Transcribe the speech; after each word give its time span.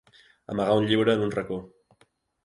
Amagar 0.53 0.77
un 0.79 0.87
llibre 0.91 1.15
en 1.17 1.21
un 1.25 1.33
racó. 1.35 1.59